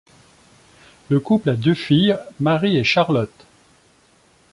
[1.09, 3.45] Le couple a deux filles, Marie et Charlotte.